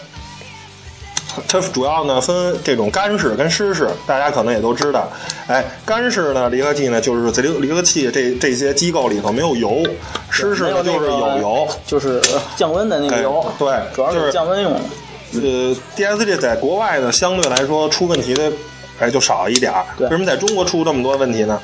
[1.48, 5.08] 它主要呢分这种干式跟湿式，大家可能也都知道。
[5.48, 9.84] 哎，干式呢离合器呢就是在离离合器这这些机构里头没有油，
[10.30, 11.68] 湿式没有那呢就是有油。
[11.86, 12.22] 就是
[12.56, 14.80] 降温的那个哎油，对主要就是是降温用的。
[15.32, 18.52] 呃，DSG 在国外呢相对来说出问题的
[19.00, 19.86] 哎就少一点儿。
[20.00, 21.62] 为什么在中国出这么多问题呢？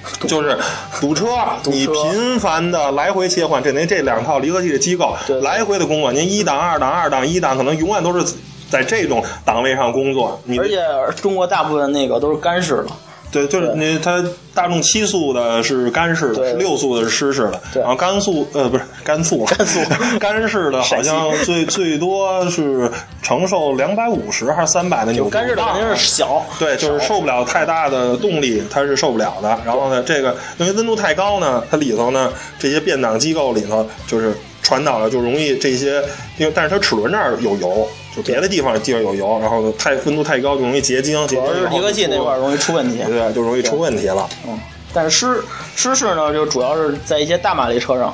[0.26, 0.56] 就是
[1.00, 1.26] 堵车，
[1.64, 8.34] 你频繁的来回切换，这您这两套离合器的机构来回的工作，您一档、二档、二档、一档，可能永远都是
[8.70, 10.40] 在这种档位上工作。
[10.44, 10.78] 你而且
[11.20, 12.86] 中国大部分那个都是干式的，
[13.32, 13.76] 对，就是对。
[13.76, 14.22] 你它
[14.54, 16.52] 大众七速的是干式的，对。
[16.54, 17.80] 六速的是湿式的，对。
[17.82, 19.80] 然后甘肃呃不是甘肃，甘肃
[20.18, 22.90] 干式的好像最最多是
[23.22, 29.58] 承受两百五十还是三百的扭矩，干式的肯定是小，对，就是受不了太大的动力，它是受不了的。
[29.64, 36.02] 然后呢，这个因为温度太高呢，它里头呢这些变档机构里头就是传导了就容易这些，
[36.36, 43.02] 因为但是它齿轮那儿有油，就别的地方地方有油，然后太温度太高就容易结晶，主要是离合器那块儿容易出问题。
[43.04, 44.28] 对，就容易出问题了。
[44.46, 44.58] 嗯，
[44.92, 45.42] 但是湿
[45.76, 48.12] 湿式呢，就主要是在一些大马力车上，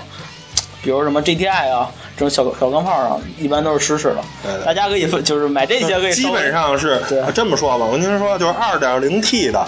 [0.83, 4.25] 比如什么 GTI 啊这种小小钢炮上，一般都是湿式的。
[4.43, 7.01] 对对大家可以分就是买这些可以基本上是
[7.35, 9.67] 这么说吧，我跟您说，就是二点零 T 的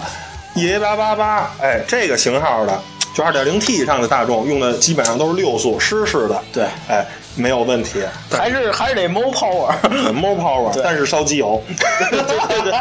[0.54, 2.80] EA 八八八，哎，这个型号的，
[3.18, 7.04] 就二点零 T 以上的大众用的基本上都是六速湿式的，对哎，
[7.35, 8.00] 没有问题。
[8.31, 11.61] 还是还是得 more power，more power， 但是烧机油。
[12.11, 12.72] 对对对，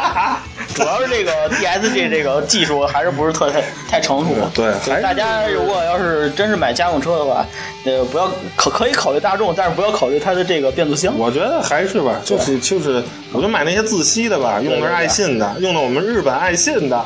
[0.76, 4.32] 主要是这个 DSG 这个技术还是不是特太太成熟。
[4.54, 4.72] 对
[5.02, 7.44] 大家如果要是真是买家用车的话，
[7.84, 11.18] 呃，不要可可以考虑大众，但是不要考虑它的这个变速箱。
[11.18, 16.96] 我觉得还是吧，就是就是，我就买那些自吸的吧，用的是爱信的，用的我们日本爱信的。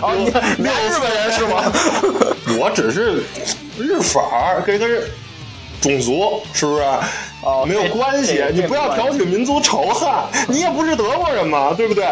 [0.00, 0.24] 哦，你
[0.56, 1.70] 你是日本人是吗？
[2.58, 3.22] 我只是
[3.78, 4.86] 日法儿跟个
[5.80, 6.82] 种族是不是？
[7.40, 10.10] 哦没有关系你不要挑起民族仇恨。
[10.48, 12.04] 你也不是德国人嘛，对不对？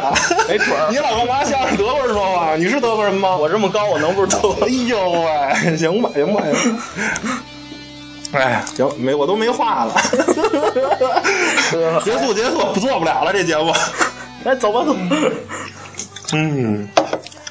[0.48, 2.54] 没准儿你老干嘛像德国人说话？
[2.56, 3.36] 你是德国人吗？
[3.36, 6.82] 我这么高，我能不是德哎呦喂，行吧，行吧，行吧。
[8.32, 10.00] 哎，行，没我都没话了。
[12.04, 13.72] 结束，结束，不做不了了这节目。
[14.44, 14.96] 来 走吧走。
[16.32, 16.88] 嗯，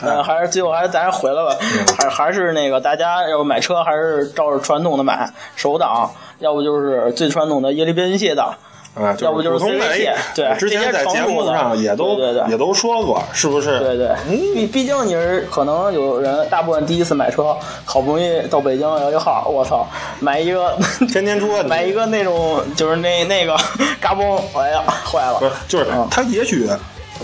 [0.02, 1.56] 嗯，还是最后还是咱还回来吧，
[1.98, 8.54] 还还是那个大家要买车还是照着传统的买手挡，要不就是最传统的液力变频器挡。
[8.96, 13.78] 啊，要不就是普通的 CVT 对之前在节目上也都也都说过，是不是？
[13.78, 17.54] 对对，毕毕竟你是可能有人大部分第一次买车，
[17.84, 19.86] 好不容易到北京摇一号，我操，
[20.22, 20.78] 买一个
[21.10, 23.54] 天天出问题买一个那种就是那那个
[24.00, 26.66] 嘎嘣，哎呀坏了不，是，就是嗯他也许，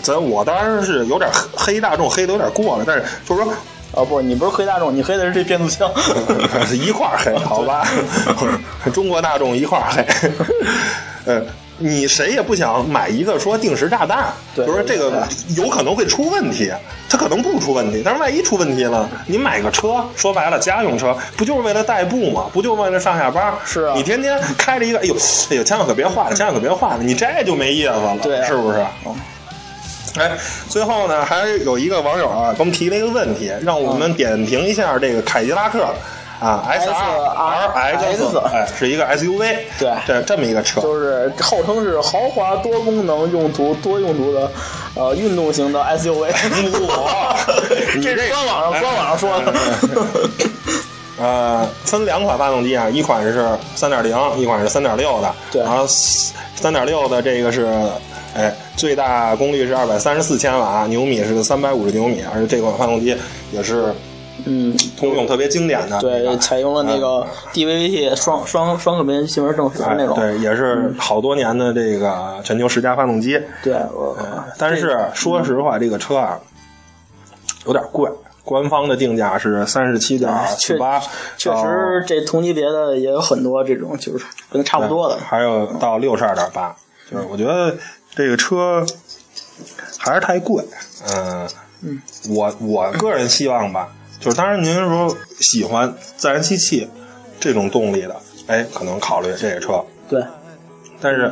[0.01, 3.53] 咱我当然是有点黑大众，黑的有点过了，但是就是说
[3.93, 5.91] 哦不，你不是黑大众，你黑的是这变速箱。
[6.73, 7.85] 一块儿黑，好吧？
[8.93, 10.05] 中国大众一块儿黑。
[11.25, 11.41] 呃，
[11.77, 15.27] 你谁也不想买一个说定时炸弹，就是说这个
[15.57, 16.71] 有可能会出问题，
[17.09, 22.45] 它可能不出问题，但是万一出问题了，你买个车，说白了家用车不就是为了代步吗？
[22.53, 23.53] 不就是为了上下班？
[23.65, 25.15] 是啊你天天开着一个，哎呦，
[25.49, 28.83] 哎呦，千万可别坏了，千万可别坏了，你这就没意思了，对啊是不是？
[30.17, 30.31] 哎，
[30.67, 35.85] 最后呢，还有一个网友啊，给我们提了一个问题，让我们点评一下这个凯迪拉克
[36.39, 44.51] 啊，S R X，SRX 哎，是一个 SUV，对这这么一个车，就是号称是豪华多功能用途多用途的
[44.95, 46.31] 呃运动型的 SUV。
[47.95, 49.53] 你这这是官网上官网上说的。
[51.19, 55.31] 呃，分两款发动机啊，一款是三点零，一款是三点六的。
[55.51, 57.67] 对然后三点六的这个是，
[58.35, 63.15] 哎，最大功率是二百三十四千瓦，牛米是三百五十牛米，而且这款发动机
[63.51, 63.93] 也是
[64.45, 65.99] 嗯，通用特别经典的。
[65.99, 70.15] 对，采用了那个 DVT 双双双可变气门正时哎那种。
[70.17, 73.39] 对，也是好多年的这个全球十佳发动机。
[73.63, 74.17] 对，我
[74.57, 76.39] 但是说实话，这个车啊
[77.67, 78.09] 有点贵，
[78.43, 80.99] 官方的定价是三十七点四八，
[81.37, 85.17] 确实这同级别的也有很多这种就是跟它差不多的。
[85.17, 86.75] 还有到六十二点八，
[87.11, 87.77] 就是我觉得
[88.15, 88.85] 这个车
[89.97, 90.63] 还是太贵。
[91.09, 91.49] 嗯
[91.83, 96.87] 嗯，我我个人希望吧，就是当然您说喜欢自然吸气
[97.39, 99.83] 这种动力的，哎，可能考虑这个车。
[100.07, 100.23] 对，
[101.01, 101.31] 但是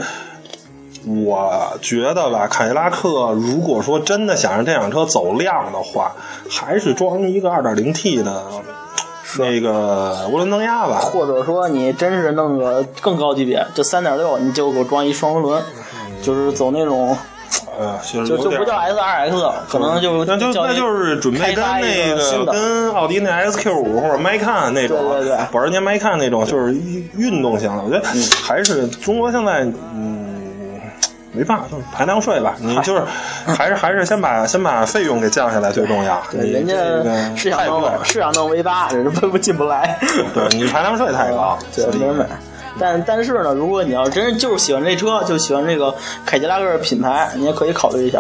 [1.06, 6.16] 我觉得吧，凯迪拉克如果说真的想让这辆车走量的话，
[6.50, 8.44] 还是装一个 2.0T 的
[9.38, 10.98] 那个涡轮增压吧。
[11.00, 15.62] 或者说你真是弄个更高级别，就三点六，你就给我装一双涡轮，
[16.22, 17.16] 就是走那种
[17.80, 25.38] 呃，就就就不叫 S R X，可能就那就那就是准备跟那个跟奥迪那 SQ 五或者迈看那种，对对对。
[25.52, 26.76] 保时捷迈看那种，就是
[27.18, 27.84] 运动型的。
[27.84, 28.06] 我觉得
[28.44, 29.64] 还是中国现在，
[29.96, 30.09] 嗯，
[31.32, 32.56] 没办法，就是排量税吧。
[32.60, 33.04] 你就是
[33.54, 36.22] 还是还是先把先把费用给降下来最重要。
[36.32, 39.98] 对，人家这个是想太贵弄是想弄 V 八，人家不不进不来。
[40.34, 42.26] 对你排量税太高，对，没人买。
[42.80, 45.94] 但但是呢，如果你要真是就是喜欢这车，就喜欢这个
[46.26, 48.20] 凯迪拉克品牌，你也可以考虑一下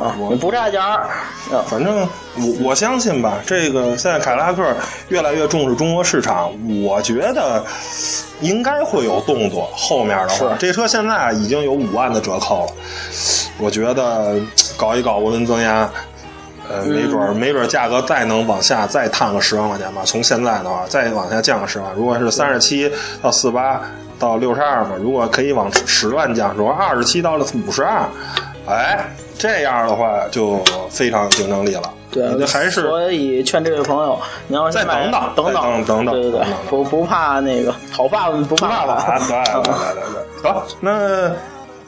[0.00, 1.08] 啊，我你不差钱儿。
[1.52, 4.62] 啊反正我我相信吧，这个现在凯迪拉克
[5.08, 6.52] 越来越重视中国市场，
[6.84, 7.64] 我觉得
[8.40, 9.68] 应该会有动作。
[9.74, 12.72] 后面的话，这车现在已经有五万的折扣了，
[13.58, 14.36] 我觉得
[14.76, 15.90] 搞一搞涡轮增压。
[16.70, 20.02] 呃，没准儿，没准儿价格再能往下再探个十万块钱吧。
[20.04, 21.92] 从现在的话，再往下降个十万。
[21.96, 22.90] 如果是三十七
[23.20, 23.80] 到四八
[24.18, 28.08] 到六十二嘛，如果可以往十万降，如果二十七到了五十二，
[28.66, 31.92] 哎，这样的话就非常有竞争力了。
[32.12, 34.18] 对，还是所以劝这位朋友，
[34.48, 41.30] 你要是再等等等等等等对对对等等，不不怕那个好爸爸不怕爸爸， 对对对对对，好，那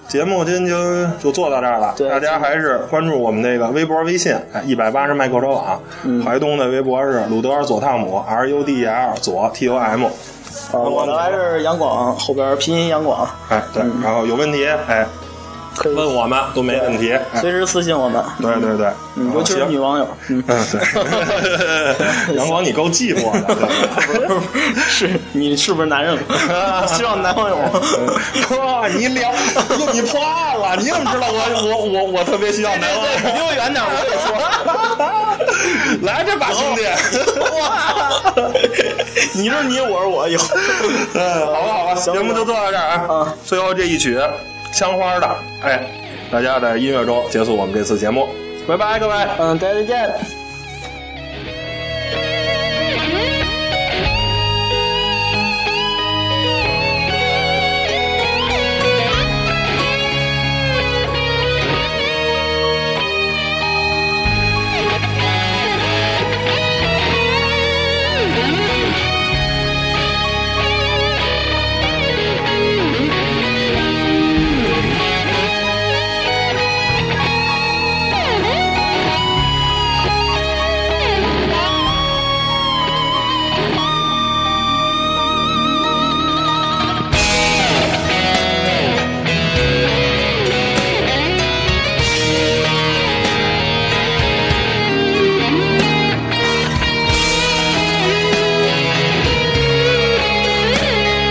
[0.09, 1.95] 节目今天就就做到这儿了。
[2.11, 5.81] 大家还是关注我们那个微博、微信，哎，一百八十麦克车网。
[6.05, 10.07] 嗯淮东的微博是鲁德尔佐汤姆 R U D E L 左 T O M。
[10.73, 15.07] 呃我的还是杨广后边拼音杨广，哎，对，然后有问题，哎，
[15.77, 17.13] 可以问我们都没问题。
[17.13, 18.23] 哎随时私信我们。
[18.41, 18.93] 对对对，
[19.35, 20.67] 尤其是女网友，嗯，嗯，
[22.29, 24.39] 对， 阳光你够寂寞的，对
[24.89, 26.17] 是你是不是男人？
[26.87, 27.57] 希望男朋友。
[27.57, 33.13] 哇，你聊，哟，你破案了，你怎么知道我我我我特别需要男网友？
[33.35, 34.33] 离我远点，我也说。
[36.03, 36.85] 来这把兄弟，
[37.61, 38.23] 哇！
[39.35, 40.47] 你是你，我是我，以后。
[41.15, 43.27] 嗯，好吧好吧，节目就做到这儿啊嗯。
[43.45, 44.19] 最后这一曲
[44.73, 45.87] 香花的，哎，
[46.31, 48.29] 大家在音乐中结束我们这次节目，
[48.67, 49.15] 拜拜各位。
[49.39, 50.42] 嗯，再见。